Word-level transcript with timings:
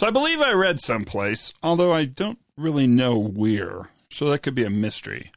So 0.00 0.06
I 0.06 0.10
believe 0.10 0.40
I 0.40 0.52
read 0.52 0.80
someplace, 0.80 1.52
although 1.62 1.92
I 1.92 2.06
don't 2.06 2.38
really 2.56 2.86
know 2.86 3.18
where. 3.18 3.90
So 4.10 4.30
that 4.30 4.38
could 4.38 4.54
be 4.54 4.64
a 4.64 4.70
mystery 4.70 5.30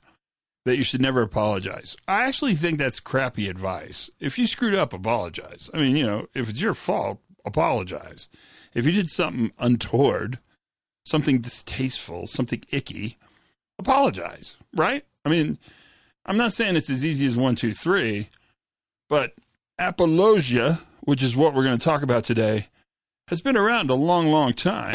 that 0.64 0.78
you 0.78 0.86
should 0.86 1.02
never 1.02 1.22
apologize. 1.22 1.98
I 2.08 2.24
actually 2.24 2.56
think 2.56 2.78
that's 2.78 3.02
crappy 3.02 3.50
advice. 3.50 4.10
If 4.22 4.40
you 4.40 4.48
screwed 4.48 4.74
up, 4.74 4.94
apologize. 4.94 5.70
I 5.74 5.80
mean, 5.80 5.98
you 5.98 6.06
know, 6.06 6.28
if 6.34 6.50
it's 6.50 6.62
your 6.62 6.76
fault, 6.76 7.20
apologize. 7.44 8.30
If 8.74 8.86
you 8.86 8.94
did 8.94 9.10
something 9.10 9.52
untoward, 9.60 10.40
something 11.06 11.42
distasteful, 11.42 12.28
something 12.28 12.64
icky, 12.72 13.18
apologize, 13.78 14.56
right? 14.74 15.04
I 15.26 15.30
mean, 15.30 15.58
I'm 16.26 16.38
not 16.38 16.54
saying 16.54 16.78
it's 16.78 16.90
as 16.90 17.04
easy 17.04 17.26
as 17.26 17.36
one, 17.36 17.56
two, 17.56 17.74
three, 17.74 18.30
but 19.10 19.34
apologia, 19.78 20.80
which 21.02 21.22
is 21.22 21.36
what 21.36 21.54
we're 21.54 21.66
going 21.66 21.78
to 21.78 21.84
talk 21.84 22.02
about 22.02 22.24
today, 22.24 22.70
has 23.34 23.42
been 23.42 23.58
around 23.58 23.90
a 23.90 23.96
long, 23.96 24.28
long 24.28 24.54
time. 24.54 24.94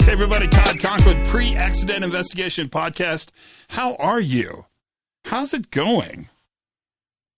Hey, 0.00 0.12
everybody, 0.12 0.48
Todd 0.48 0.80
Conklin, 0.80 1.24
Pre 1.26 1.54
Accident 1.54 2.02
Investigation 2.02 2.68
Podcast. 2.68 3.28
How 3.68 3.94
are 3.94 4.20
you? 4.20 4.66
How's 5.26 5.54
it 5.54 5.70
going? 5.70 6.28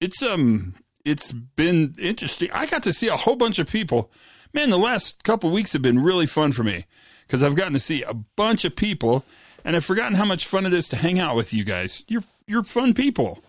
It's, 0.01 0.23
um, 0.23 0.74
it's 1.04 1.32
been 1.32 1.95
interesting. 1.98 2.51
I 2.54 2.65
got 2.65 2.82
to 2.84 2.95
see 2.95 3.09
a 3.09 3.16
whole 3.18 3.37
bunch 3.37 3.59
of 3.59 3.68
people. 3.68 4.10
Man, 4.54 4.70
the 4.70 4.79
last 4.79 5.23
couple 5.23 5.51
weeks 5.51 5.74
have 5.74 5.82
been 5.82 6.02
really 6.02 6.27
fun 6.27 6.52
for 6.52 6.65
me 6.65 6.87
because 7.27 7.42
I've 7.42 7.56
gotten 7.56 7.74
to 7.74 7.79
see 7.79 8.02
a 8.02 8.15
bunch 8.15 8.65
of 8.65 8.74
people 8.74 9.23
and 9.64 9.77
I've 9.77 9.84
forgotten 9.84 10.14
how 10.14 10.24
much 10.24 10.46
fun 10.46 10.66
it 10.66 10.74
is 10.74 10.88
to 10.88 10.96
hang 10.96 11.19
out 11.19 11.37
with 11.37 11.52
you 11.52 11.64
guys. 11.64 12.05
You're 12.09 12.24
you're 12.46 12.62
fun 12.64 12.95
people. 12.95 13.42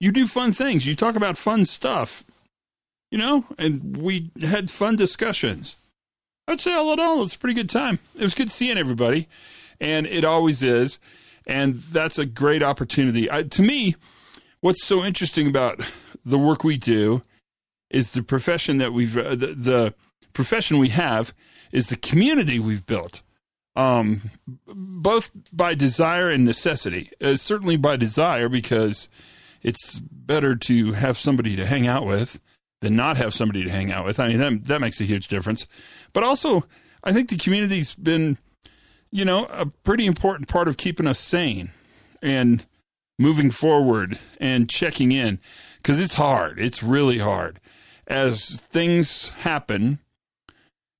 You 0.00 0.12
do 0.12 0.26
fun 0.26 0.52
things. 0.52 0.86
You 0.86 0.94
talk 0.94 1.16
about 1.16 1.36
fun 1.36 1.64
stuff. 1.64 2.24
You 3.10 3.18
know, 3.18 3.44
and 3.56 3.96
we 3.96 4.30
had 4.40 4.70
fun 4.70 4.96
discussions. 4.96 5.76
I'd 6.46 6.60
say 6.60 6.74
all 6.74 6.92
in 6.92 7.00
all, 7.00 7.22
it's 7.22 7.34
a 7.34 7.38
pretty 7.38 7.54
good 7.54 7.70
time. 7.70 7.98
It 8.14 8.22
was 8.22 8.34
good 8.34 8.50
seeing 8.50 8.78
everybody, 8.78 9.28
and 9.80 10.06
it 10.06 10.24
always 10.24 10.62
is. 10.62 10.98
And 11.46 11.76
that's 11.76 12.18
a 12.18 12.26
great 12.26 12.62
opportunity. 12.62 13.30
I, 13.30 13.42
to 13.44 13.62
me, 13.62 13.96
what's 14.60 14.84
so 14.84 15.02
interesting 15.02 15.46
about 15.46 15.80
the 16.24 16.38
work 16.38 16.64
we 16.64 16.76
do 16.76 17.22
is 17.90 18.12
the 18.12 18.22
profession 18.22 18.78
that 18.78 18.92
we've 18.92 19.16
uh, 19.16 19.34
the, 19.34 19.54
the 19.54 19.94
profession 20.32 20.78
we 20.78 20.90
have 20.90 21.34
is 21.72 21.86
the 21.86 21.96
community 21.96 22.58
we've 22.58 22.86
built 22.86 23.22
um, 23.78 24.32
both 24.66 25.30
by 25.52 25.72
desire 25.72 26.30
and 26.30 26.44
necessity. 26.44 27.12
Uh, 27.22 27.36
certainly 27.36 27.76
by 27.76 27.96
desire, 27.96 28.48
because 28.48 29.08
it's 29.62 30.00
better 30.00 30.56
to 30.56 30.92
have 30.92 31.16
somebody 31.16 31.54
to 31.54 31.64
hang 31.64 31.86
out 31.86 32.04
with 32.04 32.40
than 32.80 32.96
not 32.96 33.16
have 33.16 33.32
somebody 33.32 33.62
to 33.62 33.70
hang 33.70 33.92
out 33.92 34.04
with. 34.04 34.18
I 34.18 34.28
mean, 34.28 34.38
that, 34.38 34.64
that 34.64 34.80
makes 34.80 35.00
a 35.00 35.04
huge 35.04 35.28
difference. 35.28 35.66
But 36.12 36.24
also, 36.24 36.64
I 37.04 37.12
think 37.12 37.28
the 37.28 37.36
community's 37.36 37.94
been, 37.94 38.36
you 39.12 39.24
know, 39.24 39.44
a 39.46 39.66
pretty 39.66 40.06
important 40.06 40.48
part 40.48 40.66
of 40.66 40.76
keeping 40.76 41.06
us 41.06 41.20
sane 41.20 41.70
and 42.20 42.66
moving 43.16 43.50
forward 43.52 44.18
and 44.40 44.68
checking 44.68 45.12
in 45.12 45.38
because 45.76 46.00
it's 46.00 46.14
hard. 46.14 46.58
It's 46.58 46.82
really 46.82 47.18
hard. 47.18 47.60
As 48.08 48.60
things 48.60 49.28
happen, 49.28 50.00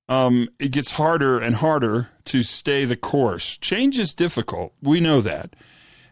um, 0.07 0.49
it 0.59 0.71
gets 0.71 0.91
harder 0.91 1.39
and 1.39 1.55
harder 1.55 2.09
to 2.29 2.43
stay 2.43 2.85
the 2.85 2.95
course. 2.95 3.57
Change 3.57 3.97
is 3.97 4.13
difficult. 4.13 4.73
We 4.81 4.99
know 4.99 5.19
that. 5.21 5.55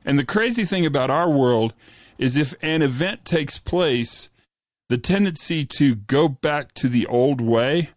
And 0.04 0.18
the 0.18 0.26
crazy 0.26 0.66
thing 0.66 0.86
about 0.86 1.12
our 1.12 1.30
world 1.30 1.74
is 2.18 2.36
if 2.36 2.56
an 2.64 2.82
event 2.82 3.24
takes 3.24 3.60
place, 3.60 4.30
the 4.90 4.98
tendency 4.98 5.66
to 5.66 5.96
go 5.96 6.28
back 6.28 6.74
to 6.76 6.90
the 6.90 7.06
old 7.06 7.40
way 7.40 7.92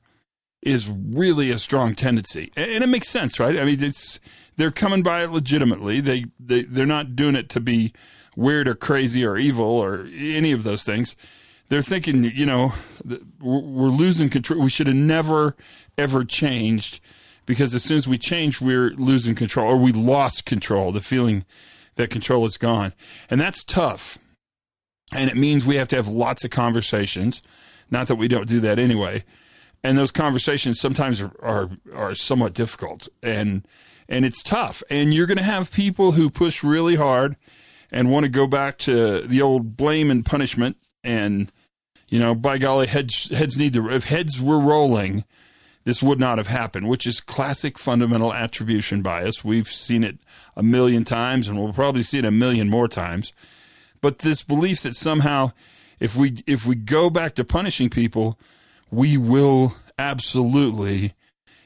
is 0.61 0.89
really 0.89 1.51
a 1.51 1.59
strong 1.59 1.95
tendency. 1.95 2.53
And 2.57 2.85
it 2.85 2.89
makes 2.89 3.09
sense, 3.09 3.41
right? 3.41 3.59
I 3.59 3.65
mean, 3.65 3.83
it's 3.83 4.21
they're 4.57 4.71
coming 4.71 5.03
by 5.03 5.23
it 5.23 5.31
legitimately. 5.31 6.01
They 6.01 6.27
they 6.39 6.65
they're 6.65 6.85
not 6.85 7.17
doing 7.17 7.37
it 7.37 7.49
to 7.51 7.61
be 7.61 7.95
weird 8.37 8.69
or 8.69 8.75
crazy 8.75 9.25
or 9.25 9.39
evil 9.39 9.65
or 9.65 10.07
any 10.15 10.53
of 10.53 10.65
those 10.65 10.83
things. 10.83 11.17
They're 11.71 11.81
thinking, 11.81 12.25
you 12.25 12.45
know, 12.45 12.75
we're 13.41 13.89
losing 13.89 14.29
control. 14.29 14.61
We 14.61 14.69
should 14.69 14.89
have 14.89 14.97
never 14.97 15.57
ever 15.97 16.25
changed 16.25 17.01
because 17.51 17.75
as 17.75 17.83
soon 17.83 17.97
as 17.97 18.07
we 18.07 18.17
change, 18.17 18.61
we're 18.61 18.91
losing 18.91 19.35
control 19.35 19.73
or 19.73 19.77
we 19.77 19.91
lost 19.91 20.45
control, 20.45 20.93
the 20.93 21.01
feeling 21.01 21.45
that 21.97 22.09
control 22.09 22.47
is 22.47 22.57
gone. 22.57 22.93
And 23.29 23.41
that's 23.41 23.65
tough. 23.65 24.21
And 25.13 25.29
it 25.29 25.37
means 25.37 25.67
we 25.67 25.75
have 25.75 25.89
to 25.89 25.97
have 25.97 26.07
lots 26.07 26.45
of 26.45 26.53
conversations. 26.53 27.43
Not 27.91 28.07
that 28.07 28.15
we 28.15 28.29
don't 28.29 28.47
do 28.47 28.61
that 28.61 28.79
anyway. 28.79 29.25
And 29.83 29.99
those 29.99 30.13
conversations 30.13 30.79
sometimes 30.79 31.21
are, 31.21 31.33
are, 31.43 31.71
are 31.93 32.15
somewhat 32.15 32.55
difficult 32.55 33.09
and, 33.21 33.67
and 34.09 34.25
it's 34.25 34.45
tough. 34.45 34.85
And 34.89 35.13
you're 35.13 35.27
going 35.27 35.37
to 35.37 35.43
have 35.43 35.73
people 35.73 36.13
who 36.13 36.31
push 36.31 36.63
really 36.63 36.95
hard 36.95 37.37
and 37.91 38.13
want 38.13 38.23
to 38.23 38.31
go 38.31 38.47
back 38.47 38.79
to 38.79 39.23
the 39.23 39.43
old 39.43 39.77
blame 39.77 40.09
and 40.09 40.25
punishment. 40.25 40.77
And, 41.03 41.51
you 42.11 42.21
know, 42.21 42.37
by 42.37 42.59
golly, 42.59 42.87
heads, 42.87 43.29
heads 43.31 43.59
need 43.59 43.73
to, 43.73 43.91
if 43.91 44.05
heads 44.05 44.41
were 44.41 44.61
rolling, 44.61 45.25
this 45.85 46.03
would 46.03 46.21
not 46.21 46.39
have 46.39 46.47
happened, 46.47 46.89
which 46.89 47.07
is 47.07 47.21
classic 47.21 47.79
fundamental 47.79 48.33
attribution 48.33 49.03
bias. 49.03 49.45
We've 49.45 49.69
seen 49.69 50.05
it 50.05 50.19
a 50.57 50.63
million 50.63 51.05
times 51.05 51.49
and 51.49 51.59
we'll 51.59 51.73
probably 51.73 52.03
see 52.03 52.19
it 52.19 52.25
a 52.25 52.31
million 52.31 52.69
more 52.69 52.89
times. 52.89 53.33
But 54.01 54.21
this 54.21 54.43
belief 54.43 54.83
that 54.83 54.95
somehow 54.95 55.53
if 55.99 56.17
we 56.17 56.43
if 56.47 56.67
we 56.67 56.75
go 56.75 57.11
back 57.11 57.35
to 57.37 57.45
punishing 57.45 57.91
people, 57.91 58.39
we 58.91 59.17
will 59.17 59.75
absolutely 59.99 61.15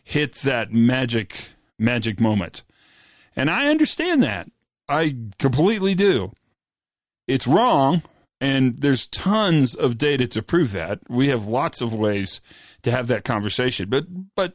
hit 0.03 0.35
that 0.37 0.73
magic 0.73 1.51
magic 1.79 2.21
moment. 2.21 2.63
And 3.37 3.51
I 3.51 3.69
understand 3.69 4.23
that. 4.23 4.49
I 4.89 5.17
completely 5.39 5.95
do. 5.95 6.33
It's 7.27 7.47
wrong, 7.47 8.03
and 8.41 8.81
there's 8.81 9.07
tons 9.07 9.75
of 9.75 9.97
data 9.97 10.27
to 10.29 10.43
prove 10.43 10.73
that. 10.73 10.99
We 11.09 11.29
have 11.29 11.47
lots 11.47 11.81
of 11.81 11.95
ways 11.95 12.41
to 12.84 12.91
have 12.91 13.09
that 13.09 13.25
conversation. 13.25 13.89
But 13.89 14.06
but 14.34 14.55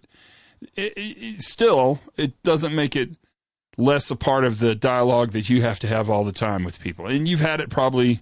it, 0.76 0.94
it, 0.96 1.40
still, 1.42 2.00
it 2.18 2.42
doesn't 2.44 2.74
make 2.74 2.96
it 2.96 3.12
less 3.78 4.10
a 4.12 4.16
part 4.16 4.44
of 4.44 4.60
the 4.60 4.76
dialogue 4.76 5.32
that 5.32 5.50
you 5.50 5.62
have 5.62 5.80
to 5.80 5.88
have 5.88 6.10
all 6.10 6.24
the 6.24 6.32
time 6.32 6.64
with 6.64 6.80
people. 6.80 7.08
And 7.08 7.28
you've 7.28 7.40
had 7.40 7.62
it 7.62 7.70
probably 7.70 8.22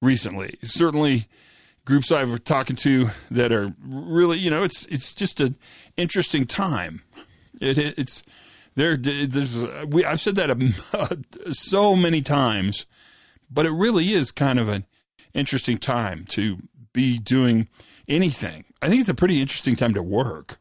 recently. 0.00 0.58
Certainly, 0.62 1.28
groups 1.84 2.12
I've 2.12 2.28
been 2.28 2.38
talking 2.38 2.76
to 2.76 3.10
that 3.30 3.52
are 3.52 3.74
really, 3.82 4.38
you 4.38 4.50
know, 4.50 4.62
it's 4.62 4.86
it's 4.86 5.14
just 5.14 5.40
an 5.40 5.56
interesting 5.96 6.46
time. 6.46 7.02
It, 7.60 7.78
it 7.78 7.98
it's 7.98 8.22
there. 8.74 8.96
There's 8.96 9.64
we 9.86 10.04
I've 10.04 10.20
said 10.20 10.36
that 10.36 11.24
so 11.52 11.96
many 11.96 12.22
times, 12.22 12.86
but 13.50 13.66
it 13.66 13.72
really 13.72 14.12
is 14.12 14.30
kind 14.30 14.58
of 14.58 14.68
an 14.68 14.86
interesting 15.34 15.78
time 15.78 16.26
to 16.30 16.58
be 16.92 17.18
doing 17.18 17.68
anything. 18.08 18.64
I 18.82 18.88
think 18.88 19.00
it's 19.00 19.08
a 19.08 19.14
pretty 19.14 19.40
interesting 19.40 19.76
time 19.76 19.94
to 19.94 20.02
work. 20.02 20.58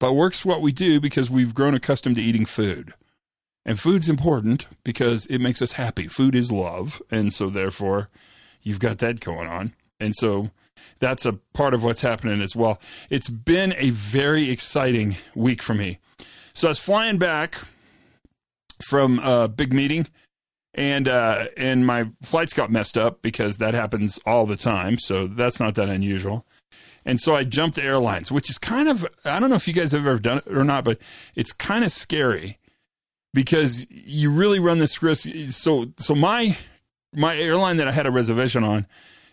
But 0.00 0.14
work's 0.14 0.44
what 0.44 0.62
we 0.62 0.70
do 0.70 1.00
because 1.00 1.28
we've 1.28 1.54
grown 1.54 1.74
accustomed 1.74 2.16
to 2.16 2.22
eating 2.22 2.46
food. 2.46 2.94
And 3.64 3.80
food's 3.80 4.08
important 4.08 4.66
because 4.84 5.26
it 5.26 5.40
makes 5.40 5.60
us 5.60 5.72
happy. 5.72 6.06
Food 6.06 6.34
is 6.34 6.52
love. 6.52 7.02
And 7.10 7.34
so, 7.34 7.50
therefore, 7.50 8.08
you've 8.62 8.78
got 8.78 8.98
that 8.98 9.20
going 9.20 9.48
on. 9.48 9.74
And 9.98 10.14
so, 10.14 10.50
that's 11.00 11.26
a 11.26 11.32
part 11.52 11.74
of 11.74 11.82
what's 11.82 12.00
happening 12.00 12.40
as 12.40 12.54
well. 12.54 12.80
It's 13.10 13.28
been 13.28 13.74
a 13.76 13.90
very 13.90 14.50
exciting 14.50 15.16
week 15.34 15.62
for 15.62 15.74
me. 15.74 15.98
So, 16.54 16.68
I 16.68 16.70
was 16.70 16.78
flying 16.78 17.18
back 17.18 17.58
from 18.88 19.18
a 19.18 19.48
big 19.48 19.72
meeting 19.72 20.06
and 20.74 21.08
uh, 21.08 21.46
and 21.56 21.84
my 21.84 22.08
flights 22.22 22.52
got 22.52 22.70
messed 22.70 22.96
up 22.96 23.20
because 23.20 23.58
that 23.58 23.74
happens 23.74 24.18
all 24.24 24.46
the 24.46 24.56
time. 24.56 24.96
So 24.98 25.26
that's 25.26 25.58
not 25.58 25.74
that 25.74 25.88
unusual. 25.88 26.46
And 27.08 27.18
so 27.18 27.34
I 27.34 27.44
jumped 27.44 27.78
airlines, 27.78 28.30
which 28.30 28.50
is 28.50 28.58
kind 28.58 28.86
of, 28.86 29.06
I 29.24 29.40
don't 29.40 29.48
know 29.48 29.56
if 29.56 29.66
you 29.66 29.72
guys 29.72 29.92
have 29.92 30.06
ever 30.06 30.18
done 30.18 30.42
it 30.44 30.46
or 30.46 30.62
not, 30.62 30.84
but 30.84 30.98
it's 31.34 31.52
kind 31.52 31.82
of 31.82 31.90
scary 31.90 32.58
because 33.32 33.86
you 33.88 34.30
really 34.30 34.58
run 34.58 34.78
this 34.78 35.02
risk. 35.02 35.26
So, 35.48 35.86
so 35.96 36.14
my, 36.14 36.58
my 37.14 37.34
airline 37.34 37.78
that 37.78 37.88
I 37.88 37.92
had 37.92 38.06
a 38.06 38.10
reservation 38.10 38.62
on, 38.62 38.86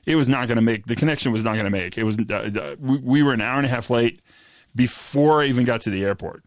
it 0.05 0.15
was 0.15 0.29
not 0.29 0.47
going 0.47 0.55
to 0.55 0.61
make, 0.61 0.85
the 0.85 0.95
connection 0.95 1.33
was 1.33 1.43
not 1.43 1.55
going 1.55 1.65
to 1.65 1.69
make. 1.69 1.97
It 1.97 2.03
was, 2.03 2.17
uh, 2.17 2.33
uh, 2.33 2.75
we, 2.79 2.97
we 2.99 3.23
were 3.23 3.33
an 3.33 3.41
hour 3.41 3.57
and 3.57 3.65
a 3.65 3.69
half 3.69 3.89
late 3.89 4.21
before 4.73 5.41
I 5.41 5.47
even 5.47 5.65
got 5.65 5.81
to 5.81 5.89
the 5.89 6.05
airport. 6.05 6.45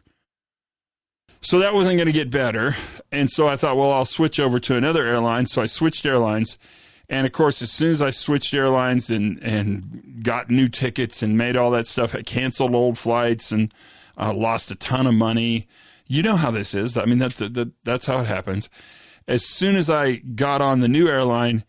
So 1.42 1.58
that 1.58 1.74
wasn't 1.74 1.98
going 1.98 2.06
to 2.06 2.12
get 2.12 2.30
better. 2.30 2.74
And 3.12 3.30
so 3.30 3.48
I 3.48 3.56
thought, 3.56 3.76
well, 3.76 3.92
I'll 3.92 4.06
switch 4.06 4.40
over 4.40 4.58
to 4.60 4.76
another 4.76 5.04
airline. 5.04 5.44
So 5.44 5.60
I 5.60 5.66
switched 5.66 6.06
airlines 6.06 6.56
and 7.08 7.26
of 7.26 7.32
course, 7.32 7.62
as 7.62 7.72
soon 7.72 7.90
as 7.92 8.02
I 8.02 8.10
switched 8.10 8.52
airlines 8.52 9.10
and, 9.10 9.42
and 9.42 10.20
got 10.22 10.50
new 10.50 10.68
tickets 10.68 11.22
and 11.22 11.38
made 11.38 11.56
all 11.56 11.70
that 11.70 11.86
stuff, 11.86 12.14
I 12.14 12.22
canceled 12.22 12.74
old 12.74 12.98
flights 12.98 13.50
and 13.50 13.72
uh, 14.18 14.34
lost 14.34 14.70
a 14.70 14.74
ton 14.74 15.06
of 15.06 15.14
money. 15.14 15.66
You 16.06 16.22
know 16.22 16.36
how 16.36 16.50
this 16.50 16.74
is. 16.74 16.98
I 16.98 17.06
mean, 17.06 17.18
that, 17.18 17.36
that, 17.36 17.72
that's 17.84 18.06
how 18.06 18.20
it 18.20 18.26
happens. 18.26 18.68
As 19.26 19.44
soon 19.44 19.76
as 19.76 19.88
I 19.88 20.16
got 20.16 20.60
on 20.60 20.80
the 20.80 20.88
new 20.88 21.08
airline, 21.08 21.64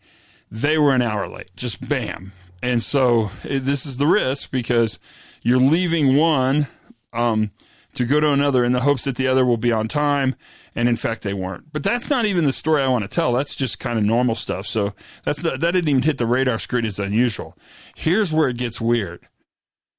they 0.50 0.76
were 0.76 0.94
an 0.94 1.02
hour 1.02 1.28
late. 1.28 1.50
Just 1.56 1.88
bam. 1.88 2.32
And 2.62 2.82
so 2.82 3.30
it, 3.44 3.60
this 3.60 3.86
is 3.86 3.96
the 3.96 4.06
risk 4.06 4.50
because 4.50 4.98
you're 5.42 5.58
leaving 5.58 6.16
one 6.16 6.66
um, 7.12 7.50
to 7.94 8.04
go 8.04 8.20
to 8.20 8.30
another 8.30 8.64
in 8.64 8.72
the 8.72 8.80
hopes 8.80 9.04
that 9.04 9.16
the 9.16 9.26
other 9.26 9.44
will 9.44 9.56
be 9.56 9.72
on 9.72 9.88
time. 9.88 10.36
And 10.74 10.88
in 10.88 10.96
fact, 10.96 11.22
they 11.22 11.34
weren't. 11.34 11.72
But 11.72 11.82
that's 11.82 12.08
not 12.08 12.24
even 12.24 12.44
the 12.44 12.52
story 12.52 12.82
I 12.82 12.88
want 12.88 13.02
to 13.02 13.08
tell. 13.08 13.32
That's 13.32 13.56
just 13.56 13.78
kind 13.78 13.98
of 13.98 14.04
normal 14.04 14.34
stuff. 14.34 14.66
So 14.66 14.94
that's 15.24 15.42
the, 15.42 15.50
that 15.50 15.72
didn't 15.72 15.88
even 15.88 16.02
hit 16.02 16.18
the 16.18 16.26
radar 16.26 16.58
screen 16.58 16.84
as 16.84 16.98
unusual. 16.98 17.56
Here's 17.96 18.32
where 18.32 18.48
it 18.48 18.56
gets 18.56 18.80
weird. 18.80 19.26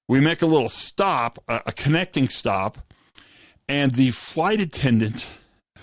We 0.08 0.20
make 0.20 0.42
a 0.42 0.48
little 0.48 0.70
stop, 0.70 1.40
a, 1.48 1.62
a 1.68 1.72
connecting 1.72 2.30
stop, 2.30 2.80
and 3.68 3.96
the 3.96 4.12
flight 4.12 4.60
attendant 4.60 5.26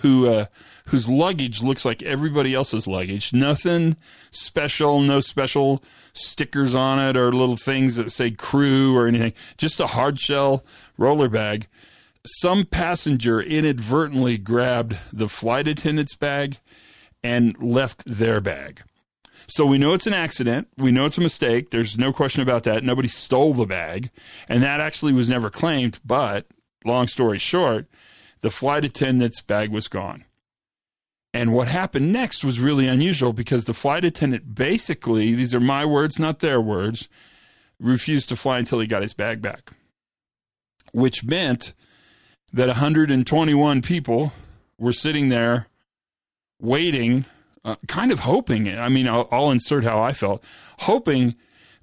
who 0.02 0.28
uh, 0.28 0.46
whose 0.86 1.08
luggage 1.08 1.62
looks 1.62 1.84
like 1.84 2.02
everybody 2.02 2.54
else's 2.54 2.86
luggage. 2.86 3.32
Nothing 3.32 3.96
special, 4.30 5.00
no 5.00 5.20
special 5.20 5.82
stickers 6.12 6.74
on 6.74 6.98
it 6.98 7.16
or 7.16 7.32
little 7.32 7.56
things 7.56 7.96
that 7.96 8.10
say 8.10 8.30
crew 8.30 8.96
or 8.96 9.06
anything. 9.06 9.32
Just 9.56 9.80
a 9.80 9.88
hard 9.88 10.20
shell 10.20 10.64
roller 10.96 11.28
bag. 11.28 11.68
Some 12.26 12.64
passenger 12.64 13.40
inadvertently 13.40 14.38
grabbed 14.38 14.96
the 15.12 15.28
flight 15.28 15.68
attendant's 15.68 16.14
bag 16.14 16.58
and 17.22 17.56
left 17.62 18.02
their 18.06 18.40
bag. 18.40 18.82
So 19.46 19.64
we 19.64 19.78
know 19.78 19.94
it's 19.94 20.06
an 20.06 20.14
accident. 20.14 20.68
We 20.76 20.90
know 20.90 21.06
it's 21.06 21.16
a 21.16 21.22
mistake. 21.22 21.70
There's 21.70 21.96
no 21.96 22.12
question 22.12 22.42
about 22.42 22.64
that. 22.64 22.84
Nobody 22.84 23.08
stole 23.08 23.54
the 23.54 23.66
bag. 23.66 24.10
And 24.48 24.62
that 24.62 24.80
actually 24.80 25.12
was 25.12 25.28
never 25.28 25.48
claimed. 25.48 26.00
But 26.04 26.46
long 26.84 27.06
story 27.06 27.38
short, 27.38 27.86
the 28.42 28.50
flight 28.50 28.84
attendant's 28.84 29.40
bag 29.40 29.70
was 29.70 29.88
gone. 29.88 30.24
And 31.32 31.52
what 31.52 31.68
happened 31.68 32.12
next 32.12 32.44
was 32.44 32.60
really 32.60 32.88
unusual 32.88 33.32
because 33.32 33.64
the 33.64 33.74
flight 33.74 34.04
attendant 34.04 34.54
basically, 34.54 35.34
these 35.34 35.54
are 35.54 35.60
my 35.60 35.84
words, 35.84 36.18
not 36.18 36.40
their 36.40 36.60
words, 36.60 37.08
refused 37.80 38.28
to 38.30 38.36
fly 38.36 38.58
until 38.58 38.80
he 38.80 38.86
got 38.86 39.02
his 39.02 39.14
bag 39.14 39.40
back, 39.40 39.70
which 40.92 41.24
meant 41.24 41.74
that 42.52 42.68
121 42.68 43.82
people 43.82 44.32
were 44.78 44.92
sitting 44.92 45.28
there 45.28 45.66
waiting, 46.60 47.24
uh, 47.64 47.76
kind 47.86 48.10
of 48.10 48.20
hoping. 48.20 48.68
I 48.68 48.88
mean, 48.88 49.06
I'll, 49.08 49.28
I'll 49.30 49.50
insert 49.50 49.84
how 49.84 50.00
I 50.00 50.12
felt, 50.12 50.42
hoping 50.80 51.34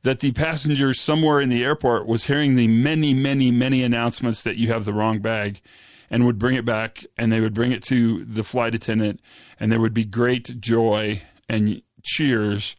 that 0.04 0.20
the 0.20 0.32
passenger 0.34 0.94
somewhere 0.94 1.42
in 1.42 1.50
the 1.50 1.64
airport 1.64 2.06
was 2.08 2.26
hearing 2.26 2.56
the 2.56 2.68
many, 2.68 3.14
many, 3.14 3.52
many 3.52 3.84
announcements 3.84 4.44
that 4.44 4.58
you 4.58 4.68
have 4.68 4.86
the 4.86 4.94
wrong 4.94 5.20
bag 5.20 5.62
and 6.10 6.26
would 6.26 6.38
bring 6.38 6.56
it 6.56 6.66
back 6.66 7.06
and 7.18 7.32
they 7.32 7.40
would 7.40 7.54
bring 7.54 7.72
it 7.72 7.82
to 7.84 8.24
the 8.24 8.44
flight 8.44 8.76
attendant 8.76 9.20
and 9.60 9.72
there 9.72 9.80
would 9.80 9.94
be 9.94 10.06
great 10.06 10.62
joy 10.62 11.22
and 11.50 11.82
cheers 12.04 12.76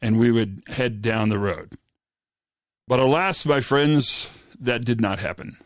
and 0.00 0.18
we 0.18 0.30
would 0.30 0.62
head 0.68 1.02
down 1.02 1.28
the 1.28 1.38
road. 1.38 1.76
But 2.86 3.00
alas, 3.00 3.44
my 3.44 3.60
friends, 3.60 4.28
that 4.58 4.84
did 4.84 5.00
not 5.00 5.18
happen. 5.18 5.56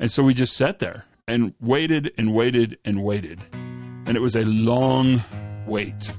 And 0.00 0.10
so 0.10 0.24
we 0.24 0.34
just 0.34 0.56
sat 0.56 0.80
there 0.80 1.04
and 1.28 1.54
waited 1.60 2.12
and 2.18 2.34
waited 2.34 2.78
and 2.84 3.04
waited. 3.04 3.40
And 3.52 4.16
it 4.16 4.20
was 4.20 4.34
a 4.34 4.44
long 4.44 5.22
wait. 5.66 6.12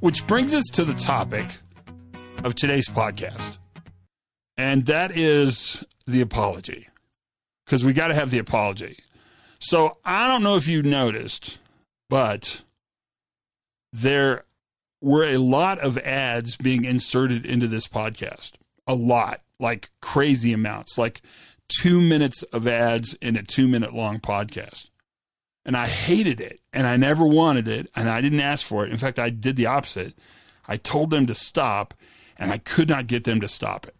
Which 0.00 0.26
brings 0.26 0.52
us 0.52 0.64
to 0.72 0.84
the 0.84 0.94
topic 0.94 1.46
of 2.42 2.56
today's 2.56 2.88
podcast 2.88 3.58
and 4.56 4.86
that 4.86 5.16
is 5.16 5.84
the 6.06 6.20
apology 6.20 6.88
because 7.64 7.84
we 7.84 7.92
got 7.92 8.08
to 8.08 8.14
have 8.14 8.30
the 8.30 8.38
apology. 8.38 8.98
So 9.58 9.98
I 10.04 10.28
don't 10.28 10.42
know 10.42 10.56
if 10.56 10.66
you 10.66 10.82
noticed, 10.82 11.58
but 12.08 12.62
there 13.92 14.44
were 15.00 15.24
a 15.24 15.38
lot 15.38 15.78
of 15.78 15.98
ads 15.98 16.56
being 16.56 16.84
inserted 16.84 17.44
into 17.46 17.66
this 17.66 17.88
podcast. 17.88 18.52
A 18.86 18.94
lot, 18.94 19.42
like 19.58 19.90
crazy 20.00 20.52
amounts, 20.52 20.98
like 20.98 21.22
two 21.68 22.00
minutes 22.00 22.42
of 22.44 22.66
ads 22.66 23.14
in 23.14 23.36
a 23.36 23.42
two 23.42 23.68
minute 23.68 23.94
long 23.94 24.20
podcast. 24.20 24.88
And 25.64 25.76
I 25.76 25.86
hated 25.86 26.40
it 26.40 26.60
and 26.72 26.86
I 26.86 26.96
never 26.96 27.24
wanted 27.24 27.68
it 27.68 27.88
and 27.94 28.10
I 28.10 28.20
didn't 28.20 28.40
ask 28.40 28.66
for 28.66 28.84
it. 28.84 28.90
In 28.90 28.98
fact, 28.98 29.18
I 29.18 29.30
did 29.30 29.56
the 29.56 29.66
opposite. 29.66 30.14
I 30.66 30.76
told 30.76 31.10
them 31.10 31.26
to 31.26 31.34
stop 31.34 31.94
and 32.36 32.50
I 32.50 32.58
could 32.58 32.88
not 32.88 33.06
get 33.06 33.24
them 33.24 33.40
to 33.40 33.48
stop 33.48 33.86
it. 33.86 33.94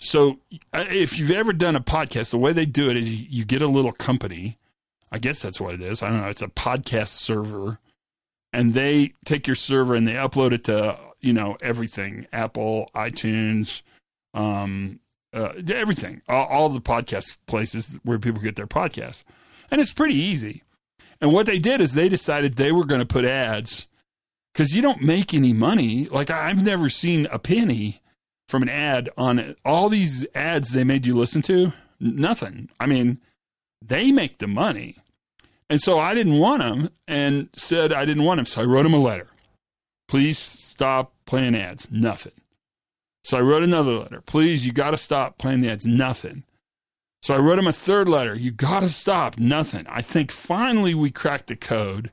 So, 0.00 0.38
uh, 0.72 0.84
if 0.88 1.18
you've 1.18 1.30
ever 1.30 1.52
done 1.52 1.74
a 1.74 1.80
podcast, 1.80 2.30
the 2.30 2.38
way 2.38 2.52
they 2.52 2.66
do 2.66 2.88
it 2.88 2.96
is 2.96 3.08
you 3.08 3.44
get 3.44 3.62
a 3.62 3.66
little 3.66 3.92
company. 3.92 4.56
I 5.10 5.18
guess 5.18 5.42
that's 5.42 5.60
what 5.60 5.74
it 5.74 5.82
is. 5.82 6.02
I 6.02 6.10
don't 6.10 6.20
know. 6.20 6.28
It's 6.28 6.42
a 6.42 6.48
podcast 6.48 7.08
server, 7.08 7.78
and 8.52 8.74
they 8.74 9.14
take 9.24 9.46
your 9.46 9.56
server 9.56 9.94
and 9.94 10.06
they 10.06 10.14
upload 10.14 10.52
it 10.52 10.64
to 10.64 10.98
you 11.20 11.32
know 11.32 11.56
everything: 11.60 12.26
Apple, 12.32 12.90
iTunes, 12.94 13.82
um, 14.34 15.00
uh, 15.32 15.52
everything, 15.68 16.22
all, 16.28 16.46
all 16.46 16.68
the 16.68 16.80
podcast 16.80 17.36
places 17.46 17.98
where 18.04 18.18
people 18.18 18.40
get 18.40 18.56
their 18.56 18.66
podcasts, 18.66 19.24
and 19.70 19.80
it's 19.80 19.92
pretty 19.92 20.14
easy. 20.14 20.62
And 21.20 21.32
what 21.32 21.46
they 21.46 21.58
did 21.58 21.80
is 21.80 21.92
they 21.92 22.08
decided 22.08 22.56
they 22.56 22.72
were 22.72 22.84
going 22.84 23.00
to 23.00 23.06
put 23.06 23.24
ads 23.24 23.88
because 24.52 24.74
you 24.74 24.82
don't 24.82 25.02
make 25.02 25.34
any 25.34 25.52
money. 25.52 26.06
Like 26.06 26.30
I've 26.30 26.62
never 26.62 26.88
seen 26.88 27.26
a 27.30 27.38
penny 27.38 28.00
from 28.48 28.62
an 28.62 28.68
ad 28.68 29.10
on 29.16 29.38
it. 29.38 29.58
all 29.64 29.88
these 29.88 30.26
ads 30.34 30.70
they 30.70 30.84
made 30.84 31.06
you 31.06 31.16
listen 31.16 31.42
to. 31.42 31.72
Nothing. 32.00 32.70
I 32.80 32.86
mean, 32.86 33.20
they 33.84 34.10
make 34.12 34.38
the 34.38 34.46
money. 34.46 34.96
And 35.70 35.80
so 35.80 35.98
I 35.98 36.14
didn't 36.14 36.38
want 36.38 36.62
them 36.62 36.90
and 37.06 37.50
said 37.54 37.92
I 37.92 38.04
didn't 38.04 38.24
want 38.24 38.38
them. 38.38 38.46
So 38.46 38.62
I 38.62 38.64
wrote 38.64 38.84
them 38.84 38.94
a 38.94 38.98
letter. 38.98 39.28
Please 40.08 40.38
stop 40.38 41.12
playing 41.26 41.54
ads. 41.54 41.88
Nothing. 41.90 42.32
So 43.22 43.36
I 43.36 43.42
wrote 43.42 43.62
another 43.62 43.92
letter. 43.92 44.20
Please, 44.22 44.64
you 44.64 44.72
got 44.72 44.90
to 44.90 44.96
stop 44.96 45.38
playing 45.38 45.60
the 45.60 45.70
ads. 45.70 45.86
Nothing. 45.86 46.44
So 47.22 47.34
I 47.34 47.38
wrote 47.38 47.58
him 47.58 47.66
a 47.66 47.72
third 47.72 48.08
letter. 48.08 48.34
You 48.34 48.50
got 48.50 48.80
to 48.80 48.88
stop. 48.88 49.38
Nothing. 49.38 49.86
I 49.88 50.02
think 50.02 50.30
finally 50.30 50.94
we 50.94 51.10
cracked 51.10 51.48
the 51.48 51.56
code 51.56 52.10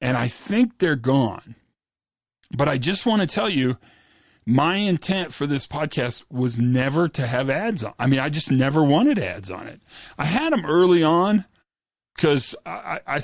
and 0.00 0.16
I 0.16 0.28
think 0.28 0.78
they're 0.78 0.96
gone. 0.96 1.56
But 2.54 2.68
I 2.68 2.78
just 2.78 3.06
want 3.06 3.22
to 3.22 3.26
tell 3.26 3.48
you 3.48 3.78
my 4.44 4.76
intent 4.76 5.32
for 5.32 5.46
this 5.46 5.66
podcast 5.66 6.24
was 6.30 6.58
never 6.58 7.08
to 7.08 7.26
have 7.26 7.48
ads 7.48 7.82
on. 7.82 7.94
I 7.98 8.06
mean, 8.06 8.20
I 8.20 8.28
just 8.28 8.50
never 8.50 8.82
wanted 8.84 9.18
ads 9.18 9.50
on 9.50 9.66
it. 9.66 9.80
I 10.18 10.26
had 10.26 10.52
them 10.52 10.66
early 10.66 11.02
on 11.02 11.46
because 12.14 12.54
I, 12.64 13.00
I 13.06 13.22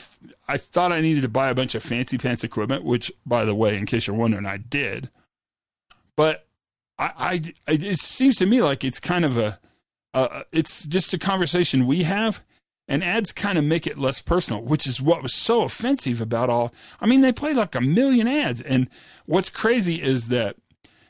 I 0.49 0.57
thought 0.57 0.93
I 0.93 1.01
needed 1.01 1.23
to 1.23 1.29
buy 1.29 1.51
a 1.51 1.55
bunch 1.55 1.75
of 1.75 1.83
fancy 1.83 2.19
pants 2.19 2.45
equipment, 2.45 2.85
which, 2.85 3.13
by 3.25 3.45
the 3.45 3.55
way, 3.55 3.77
in 3.77 3.87
case 3.87 4.07
you're 4.07 4.17
wondering, 4.17 4.47
I 4.47 4.57
did. 4.57 5.11
But 6.17 6.47
I, 6.99 7.43
I 7.67 7.73
it 7.73 7.99
seems 8.01 8.37
to 8.37 8.47
me 8.47 8.63
like 8.63 8.85
it's 8.85 9.01
kind 9.01 9.25
of 9.25 9.39
a, 9.39 9.59
uh, 10.13 10.43
it's 10.53 10.85
just 10.87 11.15
a 11.15 11.19
conversation 11.19 11.87
we 11.87 12.03
have, 12.03 12.43
and 12.89 13.05
ads 13.05 13.33
kind 13.33 13.59
of 13.59 13.65
make 13.65 13.87
it 13.87 13.97
less 13.97 14.21
personal, 14.21 14.63
which 14.63 14.87
is 14.87 15.01
what 15.01 15.23
was 15.23 15.35
so 15.35 15.63
offensive 15.63 16.21
about 16.21 16.51
all. 16.51 16.73
I 17.01 17.07
mean, 17.07 17.21
they 17.21 17.33
played 17.33 17.57
like 17.57 17.75
a 17.75 17.81
million 17.81 18.27
ads, 18.27 18.61
and 18.61 18.89
what's 19.27 19.51
crazy 19.51 20.03
is 20.03 20.29
that 20.29 20.57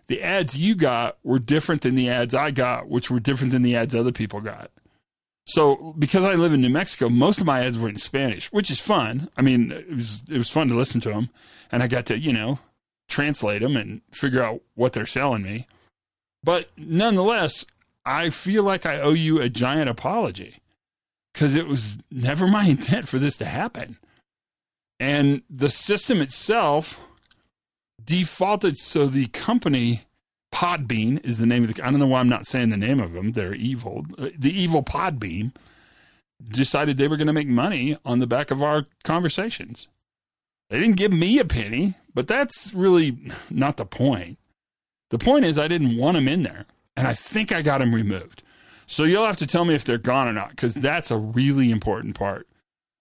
the 0.07 0.23
ads 0.23 0.57
you 0.57 0.75
got 0.75 1.19
were 1.23 1.39
different 1.39 1.83
than 1.83 1.95
the 1.95 2.11
ads 2.11 2.35
I 2.35 2.51
got, 2.51 2.89
which 2.89 3.11
were 3.11 3.21
different 3.21 3.53
than 3.53 3.63
the 3.63 3.77
ads 3.77 3.95
other 3.95 4.13
people 4.13 4.41
got. 4.41 4.71
So 5.51 5.95
because 5.99 6.25
I 6.25 6.35
live 6.35 6.53
in 6.53 6.61
New 6.61 6.71
Mexico, 6.71 7.09
most 7.09 7.41
of 7.41 7.47
my 7.47 7.65
ads 7.65 7.77
were 7.77 7.89
in 7.89 7.99
Spanish, 7.99 8.53
which 8.53 8.71
is 8.71 8.79
fun. 8.79 9.29
I 9.37 9.43
mean, 9.43 9.73
it 9.73 9.91
was 9.91 10.23
it 10.29 10.39
was 10.39 10.49
fun 10.49 10.69
to 10.69 10.77
listen 10.77 11.01
to 11.03 11.09
them, 11.09 11.31
and 11.73 11.83
I 11.83 11.89
got 11.89 12.07
to 12.07 12.19
you 12.19 12.33
know 12.33 12.61
translate 13.09 13.61
them 13.61 13.77
and 13.77 14.01
figure 14.13 14.45
out 14.45 14.63
what 14.75 14.93
they're 14.93 15.07
selling 15.07 15.43
me. 15.43 15.67
But 16.45 16.67
nonetheless, 16.77 17.67
I 18.07 18.31
feel 18.31 18.63
like 18.63 18.87
I 18.87 19.01
owe 19.01 19.13
you 19.13 19.41
a 19.41 19.49
giant 19.49 19.91
apology 19.91 20.61
because 21.35 21.57
it 21.57 21.67
was 21.67 21.99
never 22.13 22.47
my 22.47 22.65
intent 22.69 23.09
for 23.09 23.19
this 23.19 23.37
to 23.39 23.45
happen. 23.45 23.99
And 25.01 25.43
the 25.51 25.71
system 25.71 26.23
itself 26.23 27.01
defaulted 28.03 28.77
so 28.77 29.07
the 29.07 29.27
company 29.29 30.05
Podbean 30.53 31.25
is 31.25 31.39
the 31.39 31.47
name 31.47 31.65
of 31.65 31.75
the. 31.75 31.87
I 31.87 31.91
don't 31.91 32.01
know 32.01 32.07
why 32.07 32.21
I'm 32.21 32.29
not 32.29 32.47
saying 32.47 32.71
the 32.71 32.77
name 32.77 33.01
of 33.01 33.13
them. 33.13 33.33
They're 33.33 33.55
evil. 33.55 34.07
Uh, 34.19 34.31
the 34.37 34.53
evil 34.53 34.83
Podbean 34.83 35.55
decided 36.43 36.97
they 36.97 37.09
were 37.09 37.17
going 37.17 37.27
to 37.27 37.33
make 37.33 37.49
money 37.49 37.97
on 38.05 38.19
the 38.19 38.27
back 38.27 38.51
of 38.51 38.63
our 38.63 38.87
conversations. 39.05 39.89
They 40.69 40.81
didn't 40.81 40.97
give 40.97 41.13
me 41.13 41.39
a 41.39 41.45
penny, 41.45 41.95
but 42.15 42.27
that's 42.27 42.73
really 42.75 43.19
not 43.49 43.77
the 43.77 43.85
point. 43.85 44.39
The 45.11 45.19
point 45.19 45.45
is, 45.45 45.59
I 45.59 45.69
didn't 45.69 45.97
want 45.97 46.15
them 46.15 46.29
in 46.29 46.43
there, 46.43 46.67
and 46.97 47.07
I 47.07 47.15
think 47.15 47.53
I 47.53 47.63
got 47.63 47.79
them 47.79 47.95
removed. 47.95 48.43
So 48.87 49.05
you'll 49.05 49.27
have 49.27 49.37
to 49.39 49.47
tell 49.47 49.65
me 49.65 49.75
if 49.75 49.85
they're 49.85 49.99
gone 49.99 50.29
or 50.29 50.33
not, 50.33 50.51
because 50.51 50.75
that's 50.75 51.11
a 51.11 51.17
really 51.17 51.71
important 51.71 52.17
part 52.17 52.49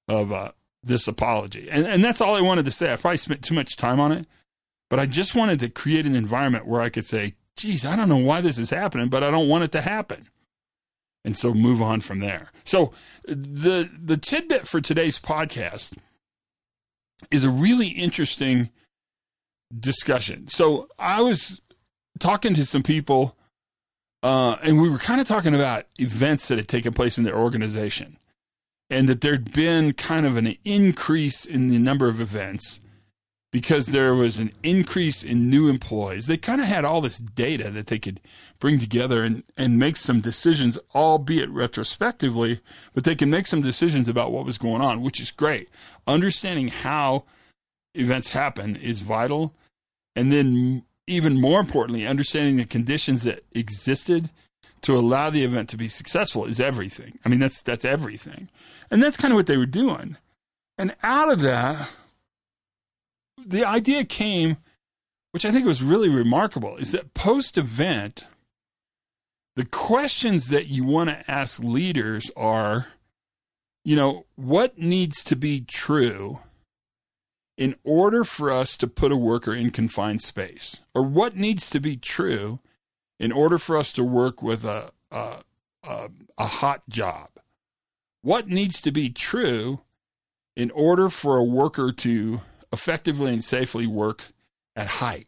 of 0.08 0.32
uh, 0.32 0.52
this 0.84 1.08
apology. 1.08 1.68
And, 1.70 1.86
and 1.86 2.04
that's 2.04 2.22
all 2.22 2.36
I 2.36 2.42
wanted 2.42 2.66
to 2.66 2.72
say. 2.72 2.92
I 2.92 2.96
probably 2.96 3.18
spent 3.18 3.44
too 3.44 3.56
much 3.56 3.76
time 3.76 4.00
on 4.00 4.12
it. 4.12 4.28
But 4.90 5.00
I 5.00 5.06
just 5.06 5.36
wanted 5.36 5.60
to 5.60 5.70
create 5.70 6.08
an 6.08 6.16
environment 6.16 6.66
where 6.66 6.82
I 6.82 6.90
could 6.90 7.06
say, 7.06 7.36
geez, 7.60 7.86
I 7.86 7.96
don't 7.96 8.10
know 8.10 8.18
why 8.18 8.42
this 8.42 8.58
is 8.58 8.70
happening, 8.72 9.10
but 9.10 9.24
I 9.24 9.30
don't 9.32 9.48
want 9.50 9.64
it 9.66 9.72
to 9.74 9.82
happen. 9.82 10.28
and 11.26 11.38
so 11.38 11.54
move 11.54 11.82
on 11.82 12.02
from 12.02 12.20
there. 12.20 12.52
So 12.64 12.94
the 13.28 13.90
the 14.04 14.18
tidbit 14.18 14.68
for 14.68 14.80
today's 14.82 15.20
podcast 15.20 15.92
is 17.30 17.44
a 17.44 17.50
really 17.50 17.90
interesting 17.90 18.70
discussion. 19.78 20.48
So 20.48 20.88
I 20.98 21.22
was 21.22 21.62
talking 22.20 22.54
to 22.56 22.66
some 22.66 22.84
people, 22.84 23.36
uh, 24.24 24.56
and 24.64 24.82
we 24.82 24.90
were 24.90 24.98
kind 24.98 25.20
of 25.22 25.28
talking 25.28 25.54
about 25.54 25.86
events 25.98 26.48
that 26.48 26.58
had 26.58 26.68
taken 26.70 26.94
place 26.94 27.18
in 27.18 27.26
their 27.26 27.38
organization, 27.38 28.18
and 28.90 29.10
that 29.10 29.20
there'd 29.22 29.52
been 29.52 29.92
kind 29.94 30.26
of 30.26 30.38
an 30.38 30.56
increase 30.64 31.46
in 31.46 31.68
the 31.68 31.80
number 31.80 32.08
of 32.08 32.22
events 32.22 32.80
because 33.52 33.88
there 33.88 34.14
was 34.14 34.38
an 34.38 34.52
increase 34.62 35.24
in 35.24 35.50
new 35.50 35.68
employees. 35.68 36.28
They 36.28 36.38
kind 36.38 36.62
of 36.62 36.68
had 36.68 36.86
all 36.86 37.02
this 37.02 37.18
data 37.18 37.72
that 37.72 37.88
they 37.88 37.98
could 37.98 38.20
bring 38.60 38.80
together 38.80 39.24
and, 39.24 39.44
and 39.58 39.80
make 39.80 39.98
some 39.98 40.22
decisions, 40.22 40.78
albeit 40.94 41.50
retrospectively, 41.50 42.60
but 42.94 43.04
they 43.04 43.16
can 43.16 43.30
make 43.30 43.48
some 43.48 43.62
decisions 43.62 44.08
about 44.08 44.32
what 44.32 44.46
was 44.46 44.58
going 44.58 44.82
on, 44.82 45.02
which 45.02 45.20
is 45.20 45.32
great. 45.32 45.70
Understanding 46.06 46.68
how 46.68 47.24
events 47.96 48.30
happen 48.30 48.76
is 48.76 49.00
vital. 49.00 49.56
And 50.16 50.32
then, 50.32 50.84
even 51.08 51.42
more 51.42 51.60
importantly, 51.60 52.06
understanding 52.06 52.58
the 52.58 52.66
conditions 52.66 53.24
that 53.24 53.44
existed 53.54 54.30
to 54.82 54.96
allow 54.98 55.30
the 55.30 55.44
event 55.44 55.70
to 55.70 55.78
be 55.78 55.88
successful 55.88 56.46
is 56.46 56.60
everything. 56.60 57.20
I 57.26 57.30
mean, 57.30 57.40
that's 57.40 57.62
that's 57.62 57.86
everything, 57.86 58.50
and 58.90 59.04
that's 59.04 59.18
kind 59.18 59.34
of 59.34 59.36
what 59.36 59.48
they 59.48 59.58
were 59.58 59.66
doing. 59.66 60.18
And 60.78 60.96
out 61.04 61.32
of 61.32 61.40
that, 61.42 61.90
the 63.46 63.66
idea 63.66 64.04
came, 64.06 64.58
which 65.32 65.46
I 65.46 65.52
think 65.52 65.66
was 65.66 65.84
really 65.84 66.10
remarkable, 66.10 66.78
is 66.78 66.92
that 66.92 67.14
post 67.14 67.58
event, 67.58 68.26
the 69.56 69.66
questions 69.66 70.50
that 70.50 70.68
you 70.68 70.84
want 70.84 71.10
to 71.10 71.32
ask 71.32 71.60
leaders 71.60 72.32
are, 72.36 72.88
you 73.84 73.96
know, 73.96 74.26
what 74.36 74.78
needs 74.78 75.24
to 75.26 75.36
be 75.36 75.62
true 75.62 76.40
in 77.58 77.76
order 77.84 78.24
for 78.24 78.52
us 78.52 78.78
to 78.78 78.88
put 78.88 79.12
a 79.12 79.18
worker 79.18 79.54
in 79.54 79.70
confined 79.70 80.22
space? 80.22 80.78
Or 80.96 81.04
what 81.04 81.36
needs 81.36 81.70
to 81.72 81.80
be 81.80 81.98
true 81.98 82.60
in 83.20 83.32
order 83.32 83.58
for 83.58 83.78
us 83.78 83.92
to 83.94 84.04
work 84.04 84.42
with 84.42 84.64
a, 84.64 84.92
a, 85.12 85.42
a, 85.84 86.10
a 86.38 86.46
hot 86.46 86.88
job? 86.88 87.30
What 88.22 88.48
needs 88.48 88.82
to 88.82 88.92
be 88.92 89.10
true 89.10 89.82
in 90.56 90.72
order 90.72 91.10
for 91.10 91.38
a 91.38 91.44
worker 91.44 91.92
to 91.92 92.42
effectively 92.72 93.34
and 93.34 93.44
safely 93.44 93.88
work 93.88 94.32
at 94.76 94.88
height. 94.88 95.28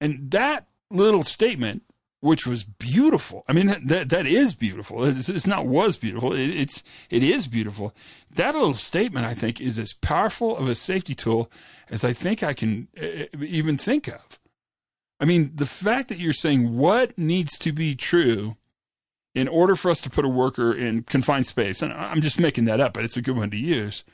And 0.00 0.30
that 0.32 0.66
little 0.90 1.22
statement, 1.22 1.82
which 2.20 2.46
was 2.46 2.64
beautiful, 2.64 3.44
I 3.48 3.52
mean 3.52 3.66
that 3.84 4.08
that 4.08 4.26
is 4.26 4.54
beautiful. 4.54 5.04
It's, 5.04 5.28
it's 5.28 5.46
not 5.46 5.66
was 5.66 5.96
beautiful. 5.96 6.32
It, 6.32 6.50
it's 6.50 6.82
it 7.10 7.22
is 7.22 7.46
beautiful. 7.46 7.94
That 8.30 8.54
little 8.54 8.74
statement, 8.74 9.26
I 9.26 9.34
think, 9.34 9.60
is 9.60 9.78
as 9.78 9.92
powerful 9.94 10.56
of 10.56 10.68
a 10.68 10.74
safety 10.74 11.14
tool 11.14 11.50
as 11.88 12.04
I 12.04 12.12
think 12.12 12.42
I 12.42 12.54
can 12.54 12.88
even 13.38 13.78
think 13.78 14.08
of. 14.08 14.40
I 15.20 15.24
mean, 15.24 15.52
the 15.54 15.66
fact 15.66 16.08
that 16.08 16.18
you're 16.18 16.32
saying 16.32 16.76
what 16.76 17.16
needs 17.16 17.56
to 17.58 17.70
be 17.70 17.94
true 17.94 18.56
in 19.34 19.46
order 19.46 19.76
for 19.76 19.90
us 19.90 20.00
to 20.00 20.10
put 20.10 20.24
a 20.24 20.28
worker 20.28 20.74
in 20.74 21.04
confined 21.04 21.46
space, 21.46 21.80
and 21.80 21.92
I'm 21.92 22.20
just 22.20 22.40
making 22.40 22.64
that 22.64 22.80
up, 22.80 22.92
but 22.92 23.04
it's 23.04 23.16
a 23.16 23.22
good 23.22 23.36
one 23.36 23.50
to 23.50 23.56
use 23.56 24.04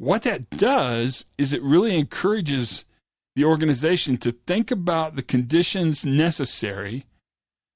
what 0.00 0.22
that 0.22 0.48
does 0.48 1.26
is 1.36 1.52
it 1.52 1.62
really 1.62 1.94
encourages 1.98 2.86
the 3.36 3.44
organization 3.44 4.16
to 4.16 4.32
think 4.32 4.70
about 4.70 5.14
the 5.14 5.22
conditions 5.22 6.06
necessary 6.06 7.04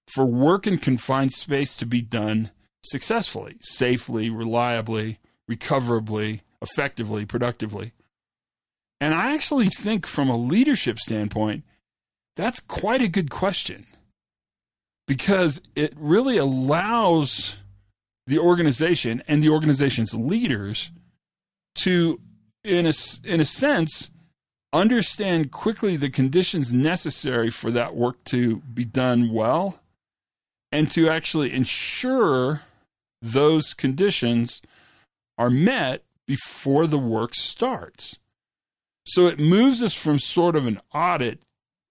for 0.09 0.25
work 0.25 0.67
in 0.67 0.79
confined 0.79 1.35
space 1.35 1.77
to 1.77 1.85
be 1.85 2.01
done 2.01 2.51
successfully, 2.83 3.57
safely, 3.61 4.31
reliably, 4.31 5.19
recoverably, 5.47 6.41
effectively, 6.63 7.27
productively. 7.27 7.93
And 9.03 9.13
I 9.13 9.35
actually 9.35 9.69
think, 9.69 10.07
from 10.07 10.31
a 10.31 10.37
leadership 10.37 10.99
standpoint, 10.99 11.63
that's 12.37 12.59
quite 12.59 13.03
a 13.03 13.09
good 13.09 13.31
question 13.31 13.85
because 15.07 15.61
it 15.77 15.93
really 15.95 16.39
allows 16.39 17.57
the 18.27 18.39
organization 18.39 19.23
and 19.29 19.43
the 19.43 19.51
organization's 19.51 20.15
leaders 20.15 20.91
to, 21.77 22.21
in 22.63 22.87
a, 22.87 22.93
in 23.25 23.41
a 23.41 23.45
sense, 23.45 24.11
understand 24.73 25.53
quickly 25.53 25.97
the 25.97 26.11
conditions 26.11 26.73
necessary 26.73 27.51
for 27.51 27.71
that 27.71 27.95
work 27.95 28.23
to 28.25 28.57
be 28.57 28.85
done 28.85 29.33
well 29.33 29.81
and 30.73 30.91
to 30.91 31.09
actually 31.09 31.53
ensure 31.53 32.63
those 33.23 33.73
conditions 33.75 34.61
are 35.39 35.51
met 35.51 36.03
before 36.27 36.87
the 36.87 36.99
work 36.99 37.35
starts. 37.35 38.19
So 39.07 39.27
it 39.27 39.39
moves 39.39 39.83
us 39.83 39.95
from 39.95 40.19
sort 40.19 40.57
of 40.57 40.67
an 40.67 40.81
audit, 40.93 41.41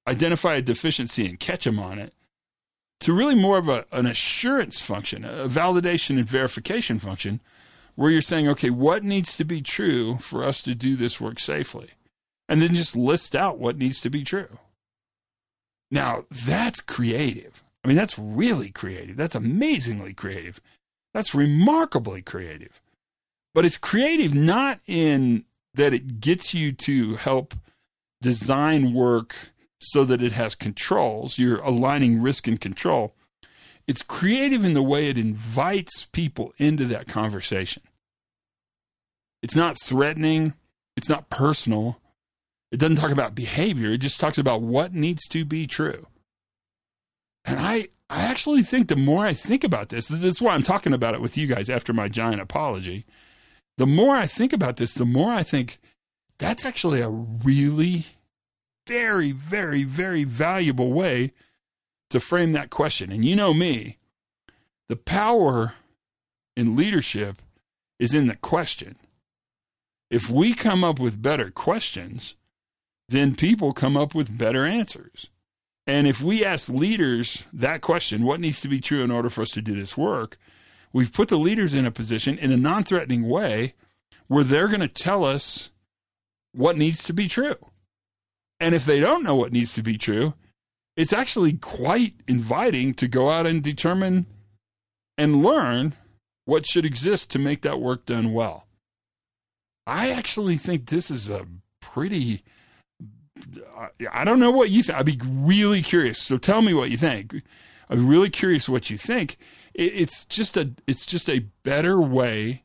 identify 0.07 0.55
a 0.55 0.61
deficiency 0.61 1.25
and 1.25 1.39
catch 1.39 1.63
them 1.63 1.79
on 1.79 1.99
it, 1.99 2.13
to 3.01 3.13
really 3.13 3.35
more 3.35 3.57
of 3.57 3.69
a, 3.69 3.85
an 3.91 4.05
assurance 4.05 4.79
function, 4.79 5.23
a 5.23 5.47
validation 5.47 6.17
and 6.17 6.27
verification 6.27 6.99
function 6.99 7.41
where 7.95 8.11
you're 8.11 8.21
saying, 8.21 8.47
okay, 8.49 8.69
what 8.69 9.03
needs 9.03 9.37
to 9.37 9.43
be 9.43 9.61
true 9.61 10.17
for 10.17 10.43
us 10.43 10.61
to 10.63 10.75
do 10.75 10.95
this 10.95 11.21
work 11.21 11.39
safely? 11.39 11.91
And 12.49 12.61
then 12.61 12.75
just 12.75 12.95
list 12.95 13.35
out 13.35 13.59
what 13.59 13.77
needs 13.77 14.01
to 14.01 14.09
be 14.09 14.23
true. 14.23 14.59
Now, 15.89 16.25
that's 16.29 16.81
creative. 16.81 17.63
I 17.83 17.87
mean, 17.87 17.97
that's 17.97 18.17
really 18.17 18.71
creative. 18.71 19.15
That's 19.15 19.35
amazingly 19.35 20.13
creative. 20.13 20.59
That's 21.13 21.35
remarkably 21.35 22.21
creative. 22.21 22.81
But 23.53 23.65
it's 23.65 23.77
creative 23.77 24.33
not 24.33 24.79
in 24.87 25.45
that 25.75 25.93
it 25.93 26.19
gets 26.19 26.53
you 26.53 26.71
to 26.71 27.15
help 27.15 27.53
design 28.21 28.93
work 28.93 29.35
so 29.79 30.03
that 30.05 30.21
it 30.21 30.31
has 30.31 30.55
controls. 30.55 31.37
You're 31.37 31.59
aligning 31.59 32.21
risk 32.21 32.47
and 32.47 32.59
control 32.59 33.13
it's 33.87 34.01
creative 34.01 34.63
in 34.63 34.73
the 34.73 34.83
way 34.83 35.07
it 35.07 35.17
invites 35.17 36.05
people 36.05 36.53
into 36.57 36.85
that 36.85 37.07
conversation. 37.07 37.83
It's 39.41 39.55
not 39.55 39.79
threatening, 39.79 40.53
it's 40.95 41.09
not 41.09 41.29
personal. 41.29 41.99
It 42.71 42.77
doesn't 42.77 42.95
talk 42.95 43.11
about 43.11 43.35
behavior, 43.35 43.91
it 43.91 43.99
just 43.99 44.19
talks 44.19 44.37
about 44.37 44.61
what 44.61 44.93
needs 44.93 45.27
to 45.29 45.45
be 45.45 45.67
true. 45.67 46.07
And 47.45 47.59
I 47.59 47.89
I 48.09 48.21
actually 48.21 48.61
think 48.61 48.87
the 48.87 48.95
more 48.95 49.25
I 49.25 49.33
think 49.33 49.63
about 49.63 49.89
this, 49.89 50.07
this 50.07 50.35
is 50.35 50.41
why 50.41 50.53
I'm 50.53 50.63
talking 50.63 50.93
about 50.93 51.15
it 51.15 51.21
with 51.21 51.37
you 51.37 51.47
guys 51.47 51.69
after 51.69 51.93
my 51.93 52.07
giant 52.07 52.41
apology. 52.41 53.05
The 53.77 53.87
more 53.87 54.15
I 54.15 54.27
think 54.27 54.53
about 54.53 54.77
this, 54.77 54.93
the 54.93 55.05
more 55.05 55.31
I 55.31 55.43
think 55.43 55.79
that's 56.37 56.63
actually 56.63 57.01
a 57.01 57.09
really 57.09 58.05
very, 58.85 59.31
very, 59.31 59.83
very 59.83 60.23
valuable 60.23 60.93
way 60.93 61.33
to 62.13 62.19
frame 62.19 62.51
that 62.53 62.69
question. 62.69 63.11
And 63.11 63.25
you 63.25 63.35
know 63.35 63.53
me, 63.53 63.97
the 64.87 64.95
power 64.95 65.73
in 66.55 66.75
leadership 66.75 67.41
is 67.99 68.13
in 68.13 68.27
the 68.27 68.35
question. 68.35 68.97
If 70.11 70.29
we 70.29 70.53
come 70.53 70.83
up 70.83 70.99
with 70.99 71.21
better 71.21 71.49
questions, 71.49 72.35
then 73.09 73.35
people 73.35 73.73
come 73.73 73.97
up 73.97 74.13
with 74.13 74.37
better 74.37 74.63
answers. 74.63 75.27
And 75.87 76.05
if 76.05 76.21
we 76.21 76.45
ask 76.45 76.69
leaders 76.69 77.45
that 77.51 77.81
question, 77.81 78.23
what 78.23 78.39
needs 78.39 78.61
to 78.61 78.67
be 78.67 78.79
true 78.79 79.03
in 79.03 79.09
order 79.09 79.29
for 79.29 79.41
us 79.41 79.49
to 79.51 79.61
do 79.61 79.75
this 79.75 79.97
work? 79.97 80.37
We've 80.93 81.11
put 81.11 81.29
the 81.29 81.39
leaders 81.39 81.73
in 81.73 81.85
a 81.85 81.91
position 81.91 82.37
in 82.37 82.51
a 82.51 82.57
non 82.57 82.83
threatening 82.83 83.27
way 83.27 83.73
where 84.27 84.43
they're 84.43 84.67
going 84.67 84.81
to 84.81 84.87
tell 84.87 85.25
us 85.25 85.71
what 86.51 86.77
needs 86.77 87.03
to 87.05 87.13
be 87.13 87.27
true. 87.27 87.57
And 88.59 88.75
if 88.75 88.85
they 88.85 88.99
don't 88.99 89.23
know 89.23 89.35
what 89.35 89.51
needs 89.51 89.73
to 89.73 89.81
be 89.81 89.97
true, 89.97 90.35
it's 90.95 91.13
actually 91.13 91.53
quite 91.53 92.13
inviting 92.27 92.93
to 92.95 93.07
go 93.07 93.29
out 93.29 93.47
and 93.47 93.63
determine 93.63 94.25
and 95.17 95.43
learn 95.43 95.95
what 96.45 96.65
should 96.65 96.85
exist 96.85 97.29
to 97.31 97.39
make 97.39 97.61
that 97.61 97.79
work 97.79 98.05
done 98.05 98.33
well. 98.33 98.67
I 99.85 100.11
actually 100.11 100.57
think 100.57 100.87
this 100.87 101.09
is 101.11 101.29
a 101.29 101.45
pretty. 101.81 102.43
I 104.11 104.23
don't 104.23 104.39
know 104.39 104.51
what 104.51 104.69
you 104.69 104.83
think. 104.83 104.97
I'd 104.97 105.05
be 105.05 105.19
really 105.23 105.81
curious. 105.81 106.19
So 106.19 106.37
tell 106.37 106.61
me 106.61 106.73
what 106.73 106.89
you 106.89 106.97
think. 106.97 107.41
I'm 107.89 108.07
really 108.07 108.29
curious 108.29 108.69
what 108.69 108.89
you 108.89 108.97
think. 108.97 109.37
It's 109.73 110.25
just 110.25 110.55
a 110.55 110.71
it's 110.87 111.05
just 111.05 111.29
a 111.29 111.45
better 111.63 111.99
way 111.99 112.63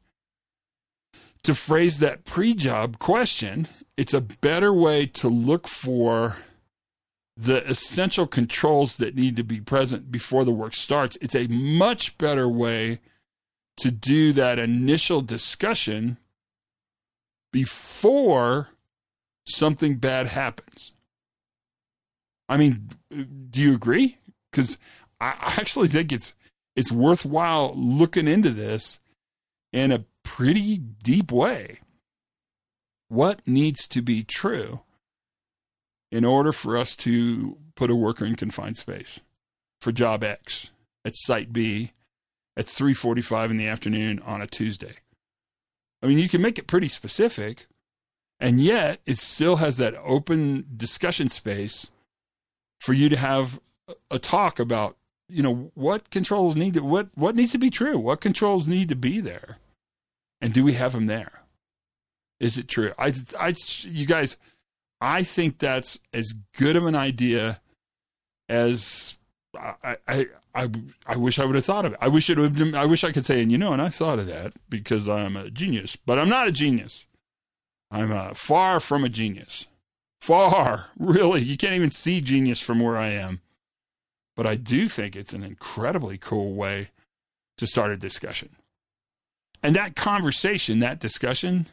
to 1.42 1.54
phrase 1.54 1.98
that 1.98 2.24
pre-job 2.24 2.98
question. 2.98 3.66
It's 3.96 4.14
a 4.14 4.20
better 4.20 4.72
way 4.72 5.06
to 5.06 5.28
look 5.28 5.66
for 5.66 6.36
the 7.40 7.64
essential 7.68 8.26
controls 8.26 8.96
that 8.96 9.14
need 9.14 9.36
to 9.36 9.44
be 9.44 9.60
present 9.60 10.10
before 10.10 10.44
the 10.44 10.50
work 10.50 10.74
starts. 10.74 11.16
It's 11.20 11.36
a 11.36 11.46
much 11.46 12.18
better 12.18 12.48
way 12.48 12.98
to 13.76 13.92
do 13.92 14.32
that 14.32 14.58
initial 14.58 15.20
discussion 15.20 16.18
before 17.52 18.70
something 19.46 19.96
bad 19.96 20.26
happens. 20.26 20.90
I 22.48 22.56
mean, 22.56 22.90
do 23.08 23.60
you 23.60 23.72
agree? 23.72 24.18
Because 24.50 24.76
I 25.20 25.54
actually 25.58 25.88
think 25.88 26.10
it's 26.10 26.34
it's 26.74 26.90
worthwhile 26.90 27.72
looking 27.76 28.26
into 28.26 28.50
this 28.50 28.98
in 29.72 29.92
a 29.92 30.04
pretty 30.24 30.76
deep 30.76 31.30
way. 31.30 31.78
What 33.08 33.46
needs 33.46 33.86
to 33.88 34.02
be 34.02 34.24
true 34.24 34.80
in 36.10 36.24
order 36.24 36.52
for 36.52 36.76
us 36.76 36.96
to 36.96 37.56
put 37.74 37.90
a 37.90 37.96
worker 37.96 38.24
in 38.24 38.34
confined 38.34 38.76
space 38.76 39.20
for 39.80 39.92
job 39.92 40.24
X 40.24 40.70
at 41.04 41.16
site 41.16 41.52
B 41.52 41.92
at 42.56 42.66
3:45 42.66 43.50
in 43.50 43.56
the 43.56 43.66
afternoon 43.66 44.18
on 44.20 44.42
a 44.42 44.46
Tuesday? 44.46 44.96
I 46.02 46.06
mean, 46.06 46.18
you 46.18 46.28
can 46.28 46.42
make 46.42 46.58
it 46.58 46.66
pretty 46.66 46.88
specific, 46.88 47.66
and 48.38 48.60
yet 48.60 49.00
it 49.06 49.18
still 49.18 49.56
has 49.56 49.76
that 49.78 49.94
open 49.96 50.66
discussion 50.76 51.28
space 51.28 51.90
for 52.80 52.92
you 52.92 53.08
to 53.08 53.16
have 53.16 53.60
a 54.10 54.18
talk 54.18 54.58
about 54.58 54.96
you 55.28 55.42
know 55.42 55.70
what 55.74 56.10
controls 56.10 56.56
need 56.56 56.74
to 56.74 56.80
what 56.80 57.08
what 57.14 57.36
needs 57.36 57.52
to 57.52 57.58
be 57.58 57.70
true? 57.70 57.98
What 57.98 58.20
controls 58.20 58.66
need 58.66 58.88
to 58.88 58.96
be 58.96 59.20
there? 59.20 59.58
And 60.40 60.54
do 60.54 60.64
we 60.64 60.74
have 60.74 60.92
them 60.92 61.06
there? 61.06 61.42
Is 62.40 62.56
it 62.56 62.68
true? 62.68 62.92
I 62.98 63.12
i 63.38 63.54
you 63.82 64.06
guys 64.06 64.36
i 65.00 65.22
think 65.22 65.58
that's 65.58 65.98
as 66.12 66.34
good 66.56 66.76
of 66.76 66.86
an 66.86 66.94
idea 66.94 67.60
as 68.48 69.16
i 69.56 69.96
i 70.06 70.26
i, 70.54 70.70
I 71.06 71.16
wish 71.16 71.38
i 71.38 71.44
would 71.44 71.54
have 71.54 71.64
thought 71.64 71.84
of 71.84 71.92
it. 71.92 71.98
I 72.00 72.08
wish 72.08 72.30
it 72.30 72.38
would 72.38 72.74
i 72.74 72.84
wish 72.84 73.04
i 73.04 73.12
could 73.12 73.26
say 73.26 73.42
and 73.42 73.52
you 73.52 73.58
know 73.58 73.72
and 73.72 73.82
i 73.82 73.88
thought 73.88 74.18
of 74.18 74.26
that 74.26 74.54
because 74.68 75.08
i'm 75.08 75.36
a 75.36 75.50
genius 75.50 75.96
but 75.96 76.18
i'm 76.18 76.28
not 76.28 76.48
a 76.48 76.52
genius. 76.52 77.06
I'm 77.90 78.12
uh, 78.12 78.34
far 78.34 78.80
from 78.80 79.04
a 79.04 79.08
genius. 79.08 79.66
Far 80.20 80.86
really. 80.98 81.42
You 81.42 81.56
can't 81.56 81.74
even 81.74 81.90
see 81.90 82.20
genius 82.20 82.60
from 82.60 82.80
where 82.80 82.96
i 82.96 83.08
am. 83.08 83.40
But 84.36 84.46
I 84.46 84.54
do 84.54 84.88
think 84.88 85.16
it's 85.16 85.32
an 85.32 85.42
incredibly 85.42 86.16
cool 86.16 86.54
way 86.54 86.90
to 87.56 87.66
start 87.66 87.90
a 87.90 87.96
discussion. 87.96 88.50
And 89.62 89.74
that 89.74 89.96
conversation, 89.96 90.78
that 90.78 91.00
discussion, 91.00 91.66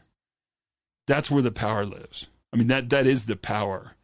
that's 1.06 1.30
where 1.30 1.44
the 1.44 1.52
power 1.52 1.86
lives. 1.86 2.26
I 2.56 2.58
mean 2.58 2.68
that 2.68 2.88
that 2.92 3.06
is 3.06 3.26
the 3.26 3.36
power 3.36 3.98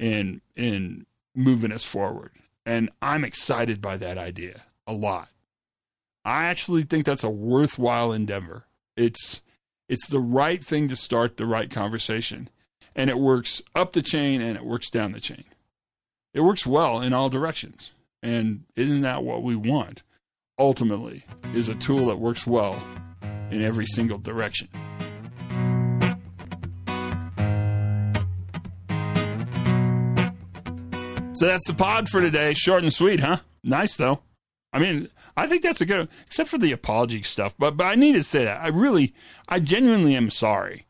in 0.00 0.40
in 0.56 1.06
moving 1.36 1.70
us 1.70 1.84
forward. 1.84 2.32
And 2.66 2.90
I'm 3.00 3.22
excited 3.22 3.80
by 3.80 3.96
that 3.96 4.18
idea 4.18 4.64
a 4.88 4.92
lot. 4.92 5.28
I 6.24 6.46
actually 6.46 6.82
think 6.82 7.06
that's 7.06 7.22
a 7.22 7.30
worthwhile 7.30 8.10
endeavor. 8.10 8.64
It's 8.96 9.40
it's 9.88 10.08
the 10.08 10.18
right 10.18 10.64
thing 10.64 10.88
to 10.88 10.96
start 10.96 11.36
the 11.36 11.46
right 11.46 11.70
conversation. 11.70 12.50
And 12.96 13.08
it 13.08 13.20
works 13.20 13.62
up 13.72 13.92
the 13.92 14.02
chain 14.02 14.42
and 14.42 14.56
it 14.56 14.64
works 14.64 14.90
down 14.90 15.12
the 15.12 15.20
chain. 15.20 15.44
It 16.34 16.40
works 16.40 16.66
well 16.66 17.00
in 17.00 17.12
all 17.12 17.28
directions. 17.28 17.92
And 18.20 18.64
isn't 18.74 19.02
that 19.02 19.22
what 19.22 19.44
we 19.44 19.54
want? 19.54 20.02
Ultimately, 20.58 21.24
is 21.54 21.68
a 21.68 21.76
tool 21.76 22.06
that 22.06 22.18
works 22.18 22.48
well 22.48 22.82
in 23.52 23.62
every 23.62 23.86
single 23.86 24.18
direction. 24.18 24.68
So 31.42 31.48
that's 31.48 31.66
the 31.66 31.74
pod 31.74 32.08
for 32.08 32.20
today. 32.20 32.54
Short 32.54 32.84
and 32.84 32.94
sweet, 32.94 33.18
huh? 33.18 33.38
Nice 33.64 33.96
though. 33.96 34.20
I 34.72 34.78
mean, 34.78 35.08
I 35.36 35.48
think 35.48 35.64
that's 35.64 35.80
a 35.80 35.84
good, 35.84 36.08
except 36.24 36.48
for 36.48 36.56
the 36.56 36.70
apology 36.70 37.24
stuff. 37.24 37.52
But 37.58 37.76
but 37.76 37.82
I 37.84 37.96
need 37.96 38.12
to 38.12 38.22
say 38.22 38.44
that 38.44 38.62
I 38.62 38.68
really, 38.68 39.12
I 39.48 39.58
genuinely 39.58 40.14
am 40.14 40.30
sorry 40.30 40.86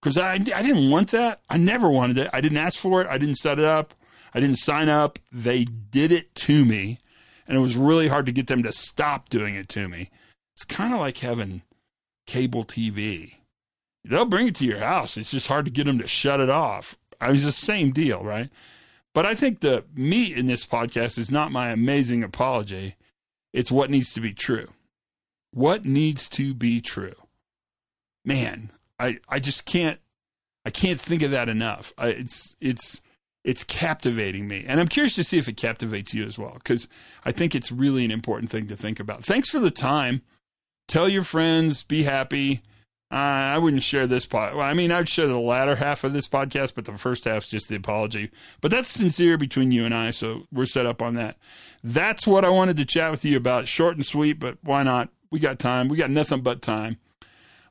because 0.00 0.16
I 0.16 0.32
I 0.32 0.38
didn't 0.38 0.88
want 0.90 1.10
that. 1.10 1.42
I 1.50 1.58
never 1.58 1.90
wanted 1.90 2.16
it. 2.16 2.30
I 2.32 2.40
didn't 2.40 2.56
ask 2.56 2.78
for 2.78 3.02
it. 3.02 3.08
I 3.08 3.18
didn't 3.18 3.34
set 3.34 3.58
it 3.58 3.66
up. 3.66 3.92
I 4.32 4.40
didn't 4.40 4.56
sign 4.56 4.88
up. 4.88 5.18
They 5.30 5.64
did 5.64 6.12
it 6.12 6.34
to 6.36 6.64
me, 6.64 6.98
and 7.46 7.54
it 7.54 7.60
was 7.60 7.76
really 7.76 8.08
hard 8.08 8.24
to 8.24 8.32
get 8.32 8.46
them 8.46 8.62
to 8.62 8.72
stop 8.72 9.28
doing 9.28 9.54
it 9.54 9.68
to 9.68 9.86
me. 9.86 10.08
It's 10.54 10.64
kind 10.64 10.94
of 10.94 11.00
like 11.00 11.18
having 11.18 11.60
cable 12.26 12.64
TV. 12.64 13.34
They'll 14.02 14.24
bring 14.24 14.46
it 14.46 14.54
to 14.54 14.64
your 14.64 14.78
house. 14.78 15.18
It's 15.18 15.32
just 15.32 15.48
hard 15.48 15.66
to 15.66 15.70
get 15.70 15.84
them 15.84 15.98
to 15.98 16.08
shut 16.08 16.40
it 16.40 16.48
off. 16.48 16.96
I 17.20 17.26
mean, 17.26 17.36
it's 17.36 17.44
the 17.44 17.52
same 17.52 17.92
deal, 17.92 18.24
right? 18.24 18.48
But 19.14 19.26
I 19.26 19.34
think 19.34 19.60
the 19.60 19.84
meat 19.94 20.36
in 20.36 20.46
this 20.46 20.64
podcast 20.64 21.18
is 21.18 21.30
not 21.30 21.52
my 21.52 21.70
amazing 21.70 22.22
apology. 22.22 22.96
It's 23.52 23.70
what 23.70 23.90
needs 23.90 24.12
to 24.12 24.20
be 24.20 24.32
true. 24.32 24.68
What 25.52 25.84
needs 25.84 26.28
to 26.30 26.54
be 26.54 26.80
true? 26.80 27.14
Man, 28.24 28.70
I, 28.98 29.18
I 29.28 29.40
just 29.40 29.64
can't 29.64 29.98
I 30.64 30.70
can't 30.70 31.00
think 31.00 31.22
of 31.22 31.30
that 31.30 31.48
enough. 31.48 31.92
I, 31.96 32.08
it's 32.08 32.54
it's 32.60 33.00
it's 33.42 33.64
captivating 33.64 34.46
me. 34.46 34.64
And 34.68 34.78
I'm 34.78 34.88
curious 34.88 35.14
to 35.14 35.24
see 35.24 35.38
if 35.38 35.48
it 35.48 35.56
captivates 35.56 36.12
you 36.12 36.26
as 36.26 36.38
well, 36.38 36.54
because 36.54 36.86
I 37.24 37.32
think 37.32 37.54
it's 37.54 37.72
really 37.72 38.04
an 38.04 38.10
important 38.10 38.50
thing 38.50 38.66
to 38.68 38.76
think 38.76 39.00
about. 39.00 39.24
Thanks 39.24 39.48
for 39.48 39.58
the 39.58 39.70
time. 39.70 40.22
Tell 40.86 41.08
your 41.08 41.24
friends, 41.24 41.82
be 41.82 42.02
happy. 42.02 42.62
Uh, 43.12 43.16
I 43.16 43.58
wouldn't 43.58 43.82
share 43.82 44.06
this 44.06 44.24
pod. 44.24 44.54
Well, 44.54 44.64
I 44.64 44.72
mean, 44.72 44.92
I'd 44.92 45.08
share 45.08 45.26
the 45.26 45.38
latter 45.38 45.74
half 45.76 46.04
of 46.04 46.12
this 46.12 46.28
podcast, 46.28 46.74
but 46.74 46.84
the 46.84 46.96
first 46.96 47.24
half's 47.24 47.48
just 47.48 47.68
the 47.68 47.74
apology. 47.74 48.30
But 48.60 48.70
that's 48.70 48.88
sincere 48.88 49.36
between 49.36 49.72
you 49.72 49.84
and 49.84 49.92
I, 49.92 50.12
so 50.12 50.46
we're 50.52 50.66
set 50.66 50.86
up 50.86 51.02
on 51.02 51.14
that. 51.16 51.36
That's 51.82 52.24
what 52.24 52.44
I 52.44 52.50
wanted 52.50 52.76
to 52.76 52.84
chat 52.84 53.10
with 53.10 53.24
you 53.24 53.36
about. 53.36 53.66
Short 53.66 53.96
and 53.96 54.06
sweet, 54.06 54.34
but 54.34 54.58
why 54.62 54.84
not? 54.84 55.08
We 55.30 55.40
got 55.40 55.58
time. 55.58 55.88
We 55.88 55.96
got 55.96 56.10
nothing 56.10 56.42
but 56.42 56.62
time. 56.62 56.98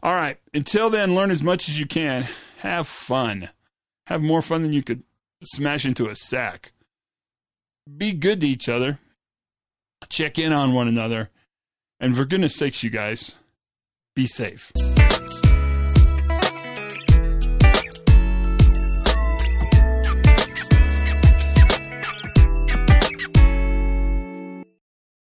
All 0.04 0.14
right. 0.14 0.38
Until 0.54 0.90
then, 0.90 1.16
learn 1.16 1.32
as 1.32 1.42
much 1.42 1.70
as 1.70 1.80
you 1.80 1.86
can. 1.86 2.28
Have 2.60 2.88
fun. 2.88 3.50
Have 4.08 4.22
more 4.22 4.42
fun 4.42 4.64
than 4.64 4.74
you 4.74 4.84
could 4.84 5.04
smash 5.44 5.86
into 5.86 6.08
a 6.08 6.16
sack. 6.16 6.74
Be 7.98 8.12
good 8.12 8.42
to 8.42 8.48
each 8.48 8.68
other. 8.68 9.00
Check 10.10 10.38
in 10.38 10.52
on 10.52 10.74
one 10.74 10.88
another. 10.88 11.30
And 12.00 12.16
for 12.16 12.26
goodness 12.26 12.56
sakes, 12.56 12.84
you 12.84 12.90
guys, 12.90 13.34
be 14.16 14.26
safe. 14.26 14.72